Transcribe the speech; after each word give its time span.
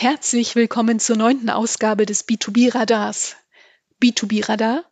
Herzlich 0.00 0.54
willkommen 0.54 1.00
zur 1.00 1.16
neunten 1.16 1.50
Ausgabe 1.50 2.06
des 2.06 2.24
B2B 2.28 2.72
Radars. 2.72 3.34
B2B 4.00 4.48
Radar? 4.48 4.84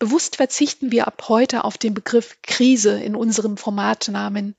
Bewusst 0.00 0.34
verzichten 0.34 0.90
wir 0.90 1.06
ab 1.06 1.26
heute 1.28 1.62
auf 1.62 1.78
den 1.78 1.94
Begriff 1.94 2.38
Krise 2.42 3.00
in 3.00 3.14
unserem 3.14 3.56
Formatnamen. 3.56 4.56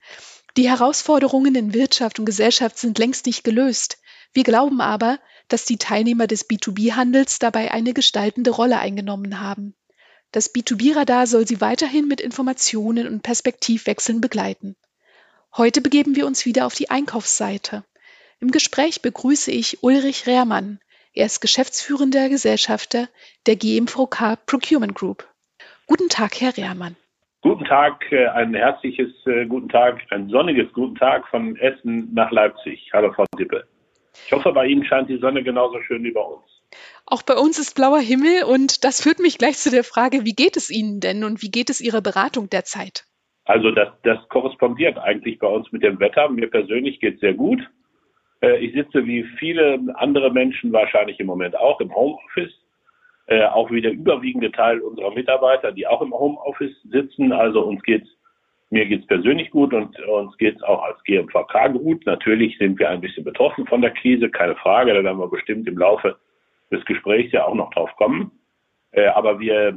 Die 0.56 0.70
Herausforderungen 0.70 1.54
in 1.54 1.74
Wirtschaft 1.74 2.18
und 2.18 2.24
Gesellschaft 2.24 2.78
sind 2.78 2.98
längst 2.98 3.26
nicht 3.26 3.44
gelöst. 3.44 3.98
Wir 4.32 4.46
glauben 4.46 4.80
aber, 4.80 5.20
dass 5.50 5.66
die 5.66 5.75
Teilnehmer 5.75 6.27
des 6.27 6.50
B2B-Handels 6.50 7.39
dabei 7.39 7.71
eine 7.71 7.93
gestaltende 7.93 8.52
Rolle 8.52 8.79
eingenommen 8.79 9.41
haben. 9.41 9.75
Das 10.31 10.55
B2B-Radar 10.55 11.27
soll 11.27 11.45
sie 11.45 11.59
weiterhin 11.59 12.07
mit 12.07 12.21
Informationen 12.21 13.05
und 13.05 13.21
Perspektivwechseln 13.21 14.21
begleiten. 14.21 14.77
Heute 15.57 15.81
begeben 15.81 16.16
wir 16.16 16.25
uns 16.25 16.45
wieder 16.45 16.68
auf 16.68 16.75
die 16.75 16.89
Einkaufsseite. 16.89 17.84
Im 18.42 18.52
Gespräch 18.52 19.02
begrüße 19.02 19.52
ich 19.52 19.84
Ulrich 19.84 20.26
Rehrmann. 20.26 20.80
Er 21.14 21.26
ist 21.26 21.42
geschäftsführender 21.42 22.30
Gesellschafter 22.30 23.09
der 23.48 23.58
GMVK 23.58 24.38
Procurement 24.46 24.96
Group. 24.96 25.27
Guten 25.88 26.08
Tag, 26.08 26.40
Herr 26.40 26.55
Rehrmann. 26.55 26.96
Guten 27.41 27.66
Tag, 27.66 28.10
äh, 28.12 28.27
ein 28.27 28.54
herzliches 28.54 29.12
äh, 29.26 29.46
guten 29.46 29.68
Tag, 29.68 29.99
ein 30.12 30.30
sonniges 30.30 30.72
guten 30.72 30.96
Tag 30.96 31.27
von 31.27 31.58
Essen 31.58 32.13
nach 32.13 32.32
Leipzig. 32.32 32.90
Hallo, 32.94 33.12
Frau 33.12 33.26
Dippe. 33.38 33.68
Ich 34.26 34.32
hoffe, 34.32 34.54
bei 34.54 34.68
Ihnen 34.68 34.85
scheint 34.85 35.10
die 35.10 35.20
Sonne 35.20 35.44
genauso 35.44 35.82
schön 35.82 36.04
wie 36.05 36.12
bei 36.12 36.21
uns. 36.21 36.46
Auch 37.05 37.24
bei 37.24 37.35
uns 37.35 37.60
ist 37.60 37.76
blauer 37.76 37.99
Himmel 37.99 38.44
und 38.44 38.85
das 38.85 39.02
führt 39.02 39.20
mich 39.20 39.38
gleich 39.38 39.58
zu 39.58 39.70
der 39.70 39.84
Frage, 39.84 40.24
wie 40.24 40.34
geht 40.34 40.55
es 40.55 40.70
Ihnen 40.70 41.02
denn 41.02 41.26
und 41.26 41.41
wie 41.41 41.52
geht 41.52 41.70
es 41.70 41.82
Ihrer 41.82 42.02
Beratung 42.02 42.49
derzeit? 42.49 43.04
Also 43.44 43.71
das, 43.71 43.90
das 44.04 44.20
korrespondiert 44.30 44.98
eigentlich 44.98 45.40
bei 45.40 45.48
uns 45.48 45.70
mit 45.74 45.84
dem 45.84 45.99
Wetter. 45.99 46.30
Mir 46.30 46.49
persönlich 46.49 47.02
geht 47.02 47.16
es 47.16 47.20
sehr 47.20 47.34
gut. 47.34 47.62
Äh, 48.41 48.57
ich 48.57 48.73
sitze 48.73 49.05
wie 49.05 49.23
viele 49.38 49.79
andere 49.95 50.31
Menschen 50.31 50.71
wahrscheinlich 50.71 51.20
im 51.20 51.27
Moment 51.27 51.57
auch 51.57 51.79
im 51.81 51.93
Homeoffice. 51.93 52.53
Äh, 53.27 53.45
auch 53.45 53.70
wie 53.70 53.81
der 53.81 53.91
überwiegende 53.91 54.51
Teil 54.51 54.79
unserer 54.79 55.13
Mitarbeiter, 55.13 55.71
die 55.71 55.85
auch 55.85 56.01
im 56.01 56.13
Homeoffice 56.13 56.76
sitzen. 56.84 57.31
Also 57.31 57.62
uns 57.62 57.84
geht's, 57.84 58.09
mir 58.71 58.87
geht's 58.87 59.05
persönlich 59.05 59.51
gut 59.51 59.71
und 59.71 59.99
uns 60.07 60.35
geht's 60.37 60.63
auch 60.63 60.81
als 60.81 61.04
GMVK 61.04 61.73
gut. 61.73 62.05
Natürlich 62.07 62.57
sind 62.57 62.79
wir 62.79 62.90
ein 62.90 63.01
bisschen 63.01 63.23
betroffen 63.23 63.68
von 63.68 63.81
der 63.81 63.91
Krise, 63.91 64.29
keine 64.29 64.56
Frage. 64.56 64.94
Da 64.96 65.03
werden 65.03 65.19
wir 65.19 65.28
bestimmt 65.28 65.68
im 65.68 65.78
Laufe 65.78 66.18
des 66.72 66.84
Gesprächs 66.85 67.31
ja 67.31 67.46
auch 67.46 67.53
noch 67.53 67.72
drauf 67.72 67.96
kommen. 67.97 68.31
Äh, 68.91 69.06
aber 69.07 69.40
wir 69.40 69.75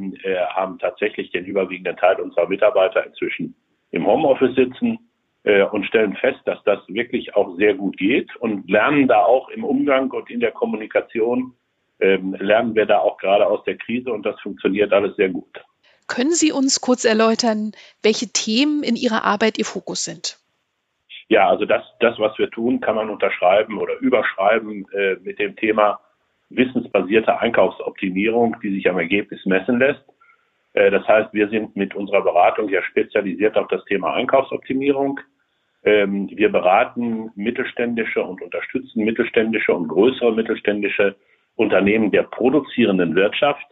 haben 0.55 0.79
tatsächlich 0.79 1.31
den 1.31 1.45
überwiegenden 1.45 1.99
Teil 1.99 2.21
unserer 2.21 2.49
Mitarbeiter 2.49 3.05
inzwischen 3.05 3.55
im 3.91 4.07
Homeoffice 4.07 4.55
sitzen 4.55 4.99
äh, 5.45 5.63
und 5.63 5.87
stellen 5.87 6.17
fest, 6.17 6.41
dass 6.45 6.63
das 6.65 6.81
wirklich 6.89 7.35
auch 7.35 7.57
sehr 7.57 7.75
gut 7.75 7.97
geht 7.97 8.35
und 8.37 8.69
lernen 8.71 9.09
da 9.09 9.25
auch 9.25 9.49
im 9.49 9.65
Umgang 9.65 10.11
und 10.11 10.31
in 10.31 10.41
der 10.41 10.53
Kommunikation, 10.53 11.55
ähm, 12.01 12.35
lernen 12.39 12.75
wir 12.75 12.87
da 12.87 12.99
auch 12.99 13.19
gerade 13.19 13.47
aus 13.47 13.63
der 13.65 13.77
Krise 13.77 14.13
und 14.13 14.25
das 14.25 14.39
funktioniert 14.41 14.93
alles 14.93 15.17
sehr 15.17 15.29
gut. 15.29 15.63
Können 16.09 16.33
Sie 16.33 16.53
uns 16.53 16.81
kurz 16.81 17.05
erläutern, 17.05 17.73
welche 18.03 18.27
Themen 18.33 18.83
in 18.83 18.97
Ihrer 18.97 19.25
Arbeit 19.25 19.59
Ihr 19.59 19.65
Fokus 19.65 20.05
sind? 20.05 20.39
Ja, 21.29 21.49
also 21.49 21.65
das, 21.65 21.83
das 22.01 22.19
was 22.19 22.37
wir 22.39 22.51
tun, 22.51 22.81
kann 22.81 22.97
man 22.97 23.09
unterschreiben 23.09 23.79
oder 23.79 23.97
überschreiben 24.01 24.87
äh, 24.93 25.17
mit 25.23 25.39
dem 25.39 25.57
Thema 25.57 26.01
wissensbasierte 26.51 27.39
Einkaufsoptimierung, 27.41 28.57
die 28.63 28.75
sich 28.75 28.89
am 28.91 28.99
Ergebnis 28.99 29.45
messen 29.47 29.79
lässt. 29.79 30.05
Äh, 30.75 30.91
das 30.91 31.07
heißt, 31.07 31.33
wir 31.33 31.49
sind 31.49 31.77
mit 31.77 31.95
unserer 31.95 32.23
Beratung 32.23 32.69
ja 32.69 32.83
spezialisiert 32.83 33.57
auf 33.57 33.69
das 33.69 33.85
Thema 33.87 34.13
Einkaufsoptimierung. 34.15 35.21
Ähm, 35.85 36.29
wir 36.33 36.51
beraten 36.51 37.31
mittelständische 37.35 38.23
und 38.23 38.41
unterstützen 38.41 39.05
mittelständische 39.05 39.75
und 39.75 39.89
größere 39.89 40.33
mittelständische 40.33 41.17
Unternehmen 41.57 42.11
der 42.11 42.23
produzierenden 42.23 43.15
Wirtschaft. 43.15 43.67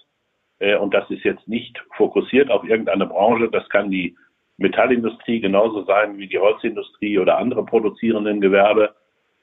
Äh, 0.58 0.76
und 0.76 0.92
das 0.92 1.08
ist 1.10 1.24
jetzt 1.24 1.46
nicht 1.46 1.82
fokussiert 1.96 2.50
auf 2.50 2.64
irgendeine 2.64 3.06
Branche. 3.06 3.48
Das 3.50 3.68
kann 3.68 3.90
die 3.90 4.16
Metallindustrie 4.56 5.40
genauso 5.40 5.84
sein 5.84 6.18
wie 6.18 6.26
die 6.26 6.38
Holzindustrie 6.38 7.18
oder 7.18 7.38
andere 7.38 7.64
produzierenden 7.64 8.40
Gewerbe. 8.40 8.94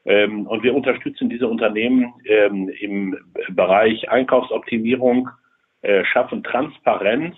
Ähm, 0.05 0.45
und 0.47 0.63
wir 0.63 0.75
unterstützen 0.75 1.29
diese 1.29 1.47
Unternehmen 1.47 2.13
ähm, 2.25 2.69
im 2.79 3.17
Bereich 3.49 4.09
Einkaufsoptimierung, 4.09 5.29
äh, 5.81 6.05
schaffen 6.05 6.43
Transparenz 6.43 7.35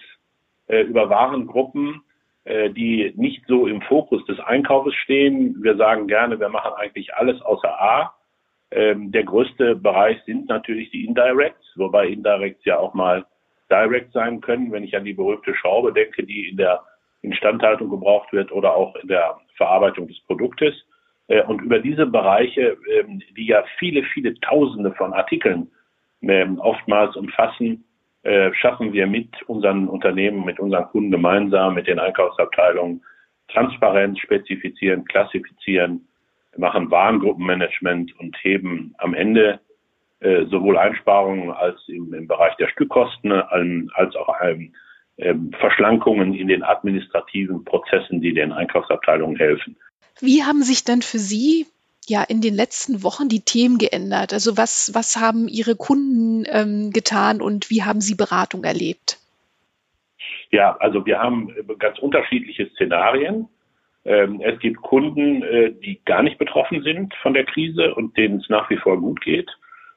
äh, 0.68 0.82
über 0.82 1.10
Warengruppen, 1.10 2.02
die 2.46 3.14
nicht 3.16 3.44
so 3.48 3.68
im 3.68 3.82
Fokus 3.82 4.26
des 4.26 4.40
Einkaufes 4.40 4.96
stehen. 4.96 5.62
Wir 5.62 5.76
sagen 5.76 6.08
gerne, 6.08 6.40
wir 6.40 6.50
machen 6.50 6.72
eigentlich 6.78 7.14
alles 7.14 7.40
außer 7.42 7.70
A. 7.80 8.14
Ähm, 8.72 9.12
der 9.12 9.24
größte 9.24 9.76
Bereich 9.76 10.22
sind 10.26 10.48
natürlich 10.48 10.92
die 10.92 11.06
Indirects, 11.06 11.66
wobei 11.76 12.08
Indirects 12.08 12.64
ja 12.66 12.78
auch 12.78 12.94
mal 12.94 13.26
Direct 13.72 14.12
sein 14.14 14.42
können, 14.42 14.72
wenn 14.72 14.84
ich 14.84 14.96
an 14.96 15.06
die 15.06 15.14
berühmte 15.14 15.56
Schraube 15.56 15.94
denke, 15.94 16.24
die 16.24 16.50
in 16.50 16.58
der 16.58 16.82
Instandhaltung 17.22 17.90
gebraucht 17.90 18.32
wird 18.32 18.52
oder 18.52 18.76
auch 18.76 18.96
in 18.96 19.08
der 19.08 19.38
Verarbeitung 19.56 20.08
des 20.08 20.20
Produktes. 20.22 20.74
Äh, 21.28 21.44
und 21.44 21.62
über 21.62 21.80
diese 21.80 22.06
Bereiche, 22.06 22.78
ähm, 22.92 23.22
die 23.36 23.48
ja 23.48 23.64
viele, 23.78 24.04
viele 24.04 24.34
Tausende 24.40 24.92
von 24.94 25.14
Artikeln 25.14 25.70
ähm, 26.22 26.60
oftmals 26.60 27.16
umfassen, 27.16 27.84
äh, 28.24 28.54
schaffen 28.54 28.94
wir 28.94 29.08
mit 29.08 29.42
unseren 29.44 29.88
Unternehmen, 29.88 30.46
mit 30.46 30.60
unseren 30.60 30.86
Kunden 30.86 31.12
gemeinsam, 31.12 31.76
mit 31.76 31.88
den 31.88 32.00
Einkaufsabteilungen 32.00 33.04
Transparenz 33.48 34.20
spezifizieren, 34.20 35.06
klassifizieren, 35.06 36.08
machen 36.58 36.92
Warengruppenmanagement 36.92 38.18
und 38.20 38.36
heben 38.42 38.94
am 38.98 39.14
Ende 39.14 39.60
äh, 40.20 40.46
sowohl 40.46 40.78
Einsparungen 40.78 41.52
als 41.52 41.80
im, 41.88 42.14
im 42.14 42.28
Bereich 42.28 42.56
der 42.58 42.68
Stückkosten 42.70 43.32
als 43.32 44.16
auch 44.16 44.36
ähm, 44.42 44.74
ähm, 45.18 45.52
Verschlankungen 45.60 46.34
in 46.34 46.48
den 46.48 46.64
administrativen 46.64 47.64
Prozessen, 47.64 48.22
die 48.22 48.34
den 48.34 48.52
Einkaufsabteilungen 48.52 49.38
helfen. 49.38 49.78
Wie 50.20 50.44
haben 50.44 50.64
sich 50.64 50.84
denn 50.84 51.02
für 51.02 51.20
Sie 51.20 51.66
ja 52.10 52.24
in 52.24 52.42
den 52.42 52.56
letzten 52.56 53.04
Wochen 53.04 53.30
die 53.30 53.46
Themen 53.46 53.78
geändert? 53.78 54.34
Also 54.34 54.58
was, 54.58 54.92
was 54.94 55.18
haben 55.18 55.48
Ihre 55.48 55.76
Kunden 55.76 56.46
ähm, 56.52 56.92
getan 56.92 57.42
und 57.42 57.70
wie 57.70 57.84
haben 57.84 58.02
Sie 58.02 58.16
Beratung 58.16 58.64
erlebt? 58.64 59.18
Ja, 60.52 60.76
also 60.78 61.06
wir 61.06 61.20
haben 61.20 61.54
ganz 61.78 62.00
unterschiedliche 62.00 62.70
Szenarien. 62.72 63.48
Ähm, 64.06 64.42
es 64.42 64.60
gibt 64.60 64.82
Kunden, 64.82 65.44
äh, 65.44 65.72
die 65.72 66.02
gar 66.06 66.24
nicht 66.24 66.38
betroffen 66.38 66.82
sind 66.84 67.14
von 67.22 67.34
der 67.34 67.46
Krise 67.46 67.94
und 67.94 68.18
denen 68.18 68.40
es 68.40 68.50
nach 68.50 68.70
wie 68.70 68.78
vor 68.78 69.00
gut 69.00 69.22
geht 69.22 69.50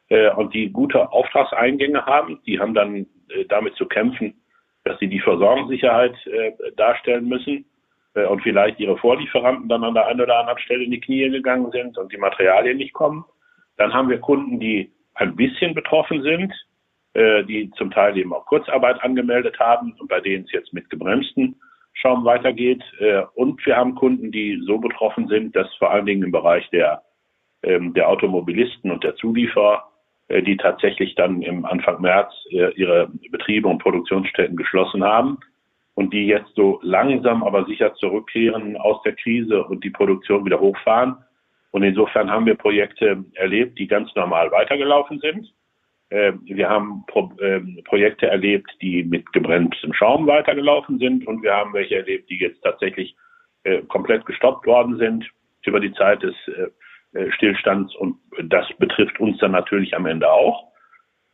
äh, 0.08 0.30
und 0.30 0.52
die 0.54 0.70
gute 0.70 1.10
Auftragseingänge 1.10 2.04
haben. 2.04 2.40
Die 2.46 2.58
haben 2.58 2.74
dann 2.74 3.06
äh, 3.28 3.44
damit 3.48 3.74
zu 3.76 3.86
kämpfen, 3.86 4.34
dass 4.84 4.98
sie 4.98 5.08
die 5.08 5.20
Versorgungssicherheit 5.20 6.16
darstellen 6.74 7.28
müssen 7.28 7.58
äh, 7.58 7.64
und 8.14 8.42
vielleicht 8.42 8.78
ihre 8.78 8.98
Vorlieferanten 8.98 9.68
dann 9.68 9.84
an 9.84 9.94
der 9.94 10.06
einen 10.06 10.20
oder 10.20 10.38
anderen 10.38 10.58
Stelle 10.58 10.84
in 10.84 10.90
die 10.90 11.00
Knie 11.00 11.30
gegangen 11.30 11.70
sind 11.70 11.96
und 11.96 12.12
die 12.12 12.18
Materialien 12.18 12.76
nicht 12.76 12.92
kommen. 12.92 13.24
Dann 13.78 13.94
haben 13.94 14.10
wir 14.10 14.18
Kunden, 14.18 14.60
die 14.60 14.92
ein 15.14 15.36
bisschen 15.36 15.74
betroffen 15.74 16.22
sind, 16.22 16.52
äh, 17.14 17.44
die 17.44 17.70
zum 17.72 17.90
Teil 17.90 18.16
eben 18.16 18.32
auch 18.32 18.46
Kurzarbeit 18.46 19.02
angemeldet 19.02 19.58
haben 19.58 19.94
und 19.98 20.08
bei 20.08 20.20
denen 20.20 20.44
es 20.44 20.52
jetzt 20.52 20.72
mit 20.72 20.88
gebremsten 20.88 21.56
Schaum 21.94 22.24
weitergeht. 22.24 22.82
Äh, 23.00 23.22
und 23.34 23.64
wir 23.66 23.76
haben 23.76 23.94
Kunden, 23.94 24.32
die 24.32 24.62
so 24.66 24.78
betroffen 24.78 25.28
sind, 25.28 25.54
dass 25.54 25.72
vor 25.74 25.90
allen 25.90 26.06
Dingen 26.06 26.22
im 26.22 26.32
Bereich 26.32 26.68
der, 26.70 27.02
ähm, 27.62 27.92
der 27.94 28.08
Automobilisten 28.08 28.90
und 28.90 29.04
der 29.04 29.14
Zulieferer, 29.16 29.88
die 30.28 30.56
tatsächlich 30.56 31.14
dann 31.14 31.42
im 31.42 31.66
Anfang 31.66 32.00
März 32.00 32.32
ihre 32.48 33.10
Betriebe 33.30 33.68
und 33.68 33.82
Produktionsstätten 33.82 34.56
geschlossen 34.56 35.04
haben 35.04 35.36
und 35.94 36.12
die 36.12 36.26
jetzt 36.26 36.54
so 36.54 36.80
langsam 36.82 37.42
aber 37.42 37.64
sicher 37.66 37.94
zurückkehren 37.94 38.76
aus 38.76 39.02
der 39.02 39.14
Krise 39.14 39.64
und 39.64 39.84
die 39.84 39.90
Produktion 39.90 40.44
wieder 40.44 40.60
hochfahren. 40.60 41.16
Und 41.70 41.82
insofern 41.82 42.30
haben 42.30 42.46
wir 42.46 42.54
Projekte 42.54 43.24
erlebt, 43.34 43.78
die 43.78 43.86
ganz 43.86 44.14
normal 44.14 44.50
weitergelaufen 44.50 45.20
sind. 45.20 45.52
Ähm, 46.10 46.40
wir 46.44 46.68
haben 46.68 47.04
Pro 47.06 47.32
ähm, 47.40 47.80
Projekte 47.84 48.26
erlebt, 48.26 48.70
die 48.82 49.02
mit 49.02 49.32
gebremstem 49.32 49.94
Schaum 49.94 50.26
weitergelaufen 50.26 50.98
sind 50.98 51.26
und 51.26 51.42
wir 51.42 51.54
haben 51.54 51.72
welche 51.72 51.96
erlebt, 51.96 52.28
die 52.28 52.38
jetzt 52.38 52.62
tatsächlich 52.62 53.16
äh, 53.64 53.82
komplett 53.82 54.26
gestoppt 54.26 54.66
worden 54.66 54.98
sind 54.98 55.26
über 55.64 55.80
die 55.80 55.92
Zeit 55.94 56.22
des 56.22 56.34
äh, 56.48 57.18
äh, 57.18 57.32
Stillstands 57.32 57.94
und 57.96 58.18
das 58.44 58.66
betrifft 58.78 59.20
uns 59.20 59.38
dann 59.38 59.52
natürlich 59.52 59.96
am 59.96 60.04
Ende 60.04 60.30
auch. 60.30 60.72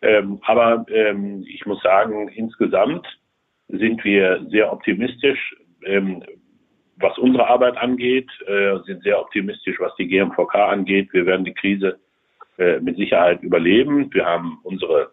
Ähm, 0.01 0.39
aber 0.45 0.87
ich 0.89 1.67
muss 1.67 1.83
sagen, 1.83 2.29
insgesamt 2.29 3.05
sind 3.69 4.05
wir 4.05 4.45
sehr 4.51 4.73
optimistisch, 4.73 5.57
ähm, 5.85 6.23
was 6.97 7.17
unsere 7.19 7.49
Arbeit 7.49 7.77
angeht, 7.77 8.29
äh, 8.47 8.79
sind 8.85 9.03
sehr 9.03 9.21
optimistisch, 9.21 9.79
was 9.79 9.95
die 9.97 10.09
GMVK 10.09 10.55
angeht. 10.55 11.13
Wir 11.13 11.27
werden 11.27 11.45
die 11.45 11.55
Krise 11.55 11.99
äh, 12.59 12.81
mit 12.81 12.97
Sicherheit 12.97 13.43
überleben. 13.43 14.13
Wir 14.13 14.25
haben 14.27 14.59
unsere 14.65 15.13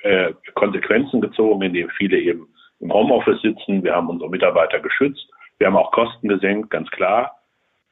äh, 0.00 0.34
Konsequenzen 0.54 1.20
gezogen, 1.20 1.62
indem 1.62 1.88
viele 1.90 2.18
eben 2.18 2.48
im 2.80 2.92
Homeoffice 2.92 3.40
sitzen. 3.40 3.82
Wir 3.82 3.94
haben 3.94 4.10
unsere 4.10 4.30
Mitarbeiter 4.30 4.80
geschützt. 4.80 5.26
Wir 5.58 5.66
haben 5.66 5.76
auch 5.76 5.92
Kosten 5.92 6.28
gesenkt, 6.28 6.70
ganz 6.70 6.90
klar. 6.90 7.40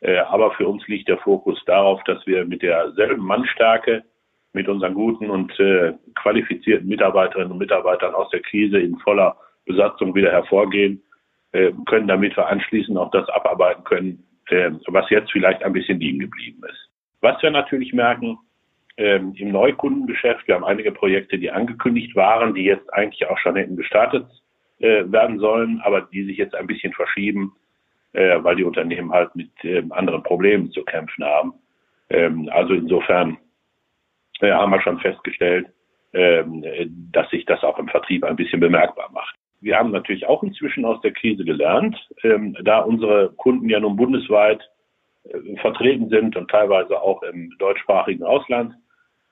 Äh, 0.00 0.18
aber 0.18 0.52
für 0.52 0.68
uns 0.68 0.86
liegt 0.86 1.08
der 1.08 1.18
Fokus 1.18 1.62
darauf, 1.66 2.02
dass 2.04 2.26
wir 2.26 2.44
mit 2.44 2.62
derselben 2.62 3.24
Mannstärke 3.24 4.04
mit 4.52 4.68
unseren 4.68 4.94
guten 4.94 5.30
und 5.30 5.58
äh, 5.60 5.92
qualifizierten 6.14 6.88
Mitarbeiterinnen 6.88 7.52
und 7.52 7.58
Mitarbeitern 7.58 8.14
aus 8.14 8.30
der 8.30 8.40
Krise 8.40 8.78
in 8.78 8.98
voller 8.98 9.36
Besatzung 9.68 10.14
wieder 10.14 10.32
hervorgehen 10.32 11.02
äh, 11.52 11.72
können, 11.86 12.08
damit 12.08 12.36
wir 12.36 12.48
anschließend 12.48 12.98
auch 12.98 13.10
das 13.12 13.28
abarbeiten 13.28 13.84
können, 13.84 14.24
äh, 14.48 14.70
was 14.88 15.08
jetzt 15.10 15.30
vielleicht 15.30 15.62
ein 15.62 15.72
bisschen 15.72 16.00
liegen 16.00 16.18
geblieben 16.18 16.62
ist. 16.68 16.90
Was 17.20 17.40
wir 17.42 17.50
natürlich 17.50 17.92
merken, 17.92 18.38
ähm, 18.96 19.32
im 19.36 19.52
Neukundengeschäft, 19.52 20.46
wir 20.48 20.56
haben 20.56 20.64
einige 20.64 20.90
Projekte, 20.90 21.38
die 21.38 21.50
angekündigt 21.50 22.16
waren, 22.16 22.54
die 22.54 22.64
jetzt 22.64 22.92
eigentlich 22.92 23.28
auch 23.28 23.38
schon 23.38 23.54
hätten 23.54 23.76
gestartet 23.76 24.26
äh, 24.80 25.04
werden 25.06 25.38
sollen, 25.38 25.80
aber 25.84 26.02
die 26.02 26.24
sich 26.24 26.36
jetzt 26.36 26.54
ein 26.54 26.66
bisschen 26.66 26.92
verschieben, 26.92 27.54
äh, 28.12 28.42
weil 28.42 28.56
die 28.56 28.64
Unternehmen 28.64 29.12
halt 29.12 29.34
mit 29.36 29.50
äh, 29.62 29.84
anderen 29.90 30.22
Problemen 30.22 30.72
zu 30.72 30.84
kämpfen 30.84 31.24
haben. 31.24 31.54
Ähm, 32.10 32.48
also 32.52 32.74
insofern 32.74 33.38
haben 34.40 34.70
wir 34.70 34.80
schon 34.82 35.00
festgestellt, 35.00 35.66
ähm, 36.12 36.64
dass 37.12 37.28
sich 37.30 37.44
das 37.44 37.62
auch 37.64 37.78
im 37.78 37.88
Vertrieb 37.88 38.24
ein 38.24 38.36
bisschen 38.36 38.60
bemerkbar 38.60 39.10
macht. 39.12 39.34
Wir 39.60 39.76
haben 39.76 39.90
natürlich 39.90 40.26
auch 40.26 40.42
inzwischen 40.42 40.84
aus 40.84 41.00
der 41.00 41.12
Krise 41.12 41.44
gelernt, 41.44 41.96
ähm, 42.22 42.56
da 42.62 42.80
unsere 42.80 43.30
Kunden 43.36 43.68
ja 43.68 43.80
nun 43.80 43.96
bundesweit 43.96 44.60
äh, 45.24 45.56
vertreten 45.56 46.08
sind 46.08 46.36
und 46.36 46.50
teilweise 46.50 47.00
auch 47.00 47.22
im 47.22 47.54
deutschsprachigen 47.58 48.24
Ausland, 48.24 48.74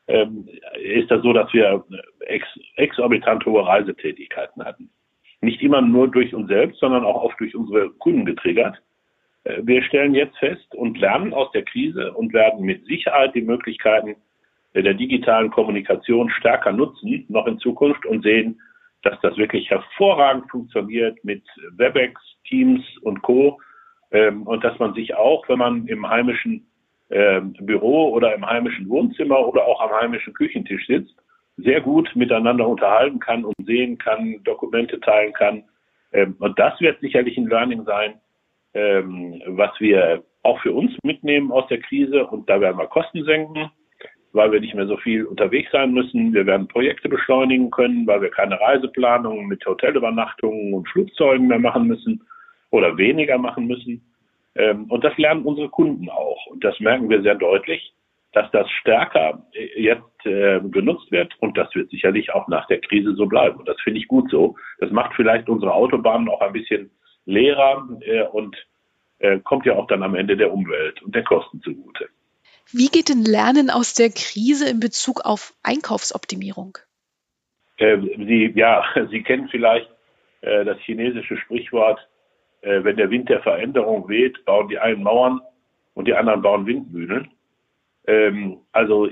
ähm, 0.09 0.49
ist 0.81 1.11
das 1.11 1.23
so, 1.23 1.33
dass 1.33 1.53
wir 1.53 1.85
ex 2.21 2.47
exorbitant 2.77 3.45
hohe 3.45 3.67
Reisetätigkeiten 3.67 4.65
hatten. 4.65 4.91
Nicht 5.41 5.63
immer 5.63 5.81
nur 5.81 6.09
durch 6.09 6.35
uns 6.35 6.49
selbst, 6.49 6.81
sondern 6.81 7.05
auch 7.05 7.23
oft 7.23 7.39
durch 7.41 7.55
unsere 7.55 7.91
Kunden 7.91 8.25
getriggert. 8.25 8.77
Äh, 9.45 9.63
wir 9.63 9.83
stellen 9.83 10.15
jetzt 10.15 10.39
fest 10.39 10.75
und 10.75 10.99
lernen 10.99 11.35
aus 11.35 11.51
der 11.53 11.63
Krise 11.63 12.13
und 12.15 12.33
werden 12.33 12.65
mit 12.65 12.85
Sicherheit 12.87 13.35
die 13.35 13.43
Möglichkeiten 13.43 14.17
der 14.75 14.95
digitalen 14.95 15.51
Kommunikation 15.51 16.29
stärker 16.31 16.73
nutzen, 16.73 17.25
noch 17.29 17.47
in 17.47 17.59
Zukunft 17.59 18.05
und 18.05 18.23
sehen, 18.23 18.61
dass 19.07 19.21
das 19.21 19.37
wirklich 19.37 19.71
hervorragend 19.71 20.51
funktioniert 20.51 21.23
mit 21.25 21.43
WebEx, 21.77 22.21
Teams 22.49 22.83
und 23.03 23.23
Co. 23.23 23.61
Ähm, 24.11 24.43
und 24.43 24.65
dass 24.65 24.79
man 24.81 24.95
sich 24.95 25.15
auch, 25.15 25.49
wenn 25.49 25.59
man 25.59 25.87
im 25.87 26.09
heimischen 26.09 26.67
ähm, 27.11 27.53
Büro 27.61 28.11
oder 28.11 28.35
im 28.35 28.45
heimischen 28.45 28.89
Wohnzimmer 28.89 29.47
oder 29.47 29.65
auch 29.65 29.81
am 29.81 29.93
heimischen 29.93 30.35
Küchentisch 30.35 30.87
sitzt, 30.87 31.15
sehr 31.57 31.81
gut 31.81 32.11
miteinander 32.17 32.67
unterhalten 32.67 33.21
kann 33.21 33.45
und 33.45 33.55
sehen 33.65 33.97
kann, 33.97 34.43
Dokumente 34.43 34.99
teilen 35.01 35.33
kann. 35.33 35.63
Ähm, 36.13 36.35
und 36.41 36.59
das 36.59 36.81
wird 36.81 37.01
sicherlich 37.01 37.37
ein 37.39 37.49
Learning 37.49 37.85
sein, 37.85 38.21
was 38.75 39.71
wir 39.79 40.23
auch 40.43 40.61
für 40.61 40.75
uns 40.75 40.93
mitnehmen 41.03 41.51
aus 41.51 41.67
der 41.69 41.81
Krise. 41.81 42.27
Und 42.27 42.51
da 42.51 42.61
werden 42.61 42.77
wir 42.77 42.87
Kosten 42.89 43.25
senken 43.25 43.71
weil 44.37 44.53
wir 44.53 44.61
nicht 44.61 44.75
mehr 44.75 44.87
so 44.87 44.97
viel 44.99 45.25
unterwegs 45.25 45.73
sein 45.73 45.93
müssen. 45.93 46.33
Wir 46.33 46.47
werden 46.47 46.69
Projekte 46.69 47.09
beschleunigen 47.09 47.71
können, 47.71 48.07
weil 48.07 48.21
wir 48.23 48.31
keine 48.31 48.61
Reiseplanungen 48.61 49.47
mit 49.47 49.65
Hotelübernachtungen 49.67 50.75
und 50.75 50.89
Flugzeugen 50.89 51.49
mehr 51.49 51.59
machen 51.59 51.87
müssen 51.87 52.23
oder 52.71 52.97
weniger 52.97 53.39
machen 53.39 53.67
müssen. 53.67 54.03
Ähm, 54.55 54.85
und 54.91 55.05
das 55.05 55.17
lernen 55.17 55.45
unsere 55.45 55.69
Kunden 55.69 56.09
auch. 56.09 56.47
Und 56.47 56.63
das 56.63 56.79
merken 56.81 57.09
wir 57.09 57.23
sehr 57.23 57.35
deutlich, 57.35 57.93
dass 58.33 58.51
das 58.51 58.71
stärker 58.71 59.43
äh, 59.53 59.83
jetzt 59.83 60.27
äh, 60.27 60.61
genutzt 60.61 61.11
wird. 61.11 61.35
Und 61.41 61.57
das 61.57 61.75
wird 61.75 61.91
sicherlich 61.91 62.33
auch 62.35 62.47
nach 62.49 62.67
der 62.67 62.81
Krise 62.81 63.15
so 63.15 63.27
bleiben. 63.27 63.59
Und 63.59 63.69
das 63.69 63.81
finde 63.83 64.01
ich 64.01 64.09
gut 64.09 64.31
so. 64.31 64.57
Das 64.79 64.91
macht 64.91 65.15
vielleicht 65.15 65.49
unsere 65.49 65.73
Autobahnen 65.73 66.29
auch 66.29 66.41
ein 66.41 66.53
bisschen 66.53 66.91
leerer 67.25 67.89
äh, 68.03 68.23
und 68.23 68.57
kommt 69.45 69.65
ja 69.65 69.75
auch 69.75 69.87
dann 69.87 70.03
am 70.03 70.15
Ende 70.15 70.37
der 70.37 70.53
Umwelt 70.53 71.03
und 71.03 71.15
der 71.15 71.25
Kosten 71.25 71.63
zugute. 71.63 72.07
Wie 72.73 72.89
geht 72.89 73.09
denn 73.09 73.25
Lernen 73.25 73.71
aus 73.71 73.95
der 73.95 74.11
Krise 74.11 74.69
in 74.69 74.81
Bezug 74.81 75.25
auf 75.25 75.55
Einkaufsoptimierung? 75.63 76.79
Äh, 77.77 77.99
Sie, 77.99 78.53
ja, 78.55 78.85
Sie 79.11 79.23
kennen 79.23 79.49
vielleicht 79.49 79.89
äh, 80.41 80.65
das 80.65 80.79
chinesische 80.81 81.37
Sprichwort, 81.37 82.01
äh, 82.63 82.83
wenn 82.83 82.97
der 82.97 83.11
Wind 83.11 83.29
der 83.29 83.43
Veränderung 83.43 84.09
weht, 84.09 84.45
bauen 84.45 84.69
die 84.69 84.79
einen 84.79 85.03
Mauern 85.03 85.41
und 85.95 86.09
die 86.09 86.15
anderen 86.15 86.43
bauen 86.43 86.67
Windmühlen. 86.67 87.31
Ähm, 88.07 88.59
also 88.73 89.09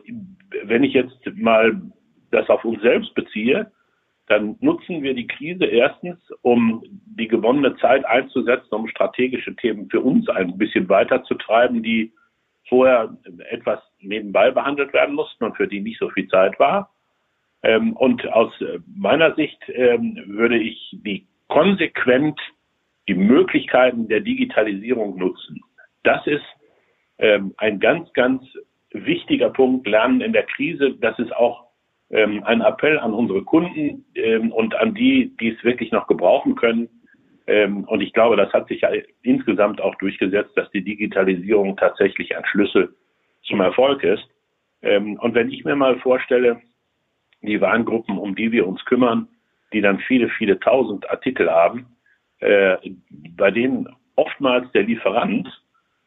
wenn 0.64 0.84
ich 0.84 0.94
jetzt 0.94 1.18
mal 1.34 1.80
das 2.30 2.48
auf 2.48 2.64
uns 2.64 2.82
selbst 2.82 3.14
beziehe, 3.14 3.70
dann 4.26 4.56
nutzen 4.60 5.02
wir 5.02 5.14
die 5.14 5.26
Krise 5.26 5.66
erstens, 5.66 6.18
um 6.42 6.82
die 6.88 7.28
gewonnene 7.28 7.76
Zeit 7.76 8.04
einzusetzen, 8.06 8.74
um 8.74 8.88
strategische 8.88 9.54
Themen 9.54 9.90
für 9.90 10.00
uns 10.00 10.28
ein 10.28 10.56
bisschen 10.56 10.88
weiterzutreiben, 10.88 11.82
die 11.82 12.12
vorher 12.68 13.16
etwas 13.50 13.80
nebenbei 14.00 14.50
behandelt 14.50 14.92
werden 14.92 15.14
mussten 15.14 15.44
und 15.44 15.56
für 15.56 15.68
die 15.68 15.80
nicht 15.80 15.98
so 15.98 16.08
viel 16.10 16.28
Zeit 16.28 16.58
war. 16.58 16.94
Ähm, 17.62 17.94
und 17.94 18.26
aus 18.32 18.52
meiner 18.86 19.34
Sicht 19.34 19.58
ähm, 19.68 20.22
würde 20.26 20.58
ich 20.58 20.96
die 21.04 21.26
konsequent 21.48 22.38
die 23.08 23.14
Möglichkeiten 23.14 24.08
der 24.08 24.20
Digitalisierung 24.20 25.18
nutzen. 25.18 25.60
Das 26.04 26.26
ist 26.26 26.44
ähm, 27.18 27.54
ein 27.58 27.80
ganz, 27.80 28.12
ganz 28.14 28.42
wichtiger 28.92 29.50
Punkt, 29.50 29.86
Lernen 29.86 30.20
in 30.20 30.32
der 30.32 30.44
Krise. 30.44 30.94
Das 31.00 31.18
ist 31.18 31.34
auch 31.34 31.64
ein 32.10 32.60
Appell 32.60 32.98
an 32.98 33.12
unsere 33.12 33.42
Kunden 33.42 34.04
und 34.52 34.74
an 34.76 34.94
die, 34.94 35.34
die 35.40 35.48
es 35.48 35.64
wirklich 35.64 35.90
noch 35.90 36.06
gebrauchen 36.06 36.54
können, 36.54 36.88
und 37.46 38.00
ich 38.00 38.12
glaube, 38.14 38.36
das 38.36 38.52
hat 38.52 38.68
sich 38.68 38.80
ja 38.80 38.90
insgesamt 39.22 39.80
auch 39.80 39.94
durchgesetzt, 39.96 40.56
dass 40.56 40.70
die 40.70 40.82
Digitalisierung 40.82 41.76
tatsächlich 41.76 42.34
ein 42.36 42.44
Schlüssel 42.46 42.94
zum 43.42 43.60
Erfolg 43.60 44.02
ist. 44.02 44.26
Ähm, 44.82 45.18
und 45.20 45.34
wenn 45.34 45.50
ich 45.50 45.64
mir 45.64 45.76
mal 45.76 45.98
vorstelle, 45.98 46.60
die 47.42 47.60
Warengruppen, 47.60 48.18
um 48.18 48.34
die 48.34 48.52
wir 48.52 48.66
uns 48.66 48.84
kümmern, 48.84 49.28
die 49.72 49.80
dann 49.80 49.98
viele, 49.98 50.28
viele 50.28 50.58
tausend 50.60 51.08
Artikel 51.10 51.50
haben, 51.50 51.86
äh, 52.38 52.76
bei 53.36 53.50
denen 53.50 53.88
oftmals 54.16 54.70
der 54.72 54.84
Lieferant 54.84 55.48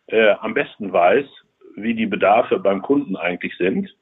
äh, 0.07 0.31
am 0.40 0.54
besten 0.54 0.92
weiß, 0.92 1.25
wie 1.75 1.94
die 1.94 2.06
Bedarfe 2.06 2.60
beim 2.60 2.81
Kunden 2.81 3.16
eigentlich 3.16 3.56
sind 3.57 3.94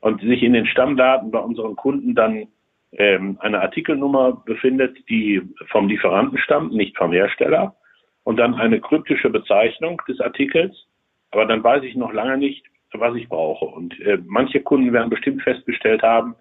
und 0.00 0.20
sich 0.20 0.42
in 0.42 0.52
den 0.52 0.66
Stammdaten 0.66 1.30
bei 1.30 1.38
unseren 1.38 1.76
Kunden 1.76 2.14
dann 2.14 2.48
ähm, 2.96 3.38
eine 3.40 3.60
Artikelnummer 3.60 4.42
befindet, 4.44 4.96
die 5.08 5.42
vom 5.70 5.88
Lieferanten 5.88 6.38
stammt, 6.38 6.72
nicht 6.72 6.96
vom 6.96 7.12
Hersteller, 7.12 7.76
und 8.22 8.36
dann 8.38 8.54
eine 8.54 8.80
kryptische 8.80 9.30
Bezeichnung 9.30 10.00
des 10.08 10.20
Artikels, 10.20 10.86
aber 11.30 11.46
dann 11.46 11.62
weiß 11.62 11.82
ich 11.84 11.94
noch 11.94 12.12
lange 12.12 12.38
nicht, 12.38 12.64
was 12.92 13.14
ich 13.16 13.28
brauche. 13.28 13.66
Und 13.66 13.98
äh, 14.00 14.18
manche 14.24 14.60
Kunden 14.60 14.92
werden 14.92 15.10
bestimmt 15.10 15.42
festgestellt 15.42 16.02
haben, 16.02 16.36